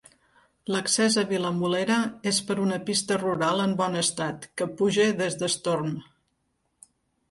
[0.75, 1.99] L'accés a Vilamolera
[2.33, 5.99] és per una pista rural en bon estat que puja des d'Estorm.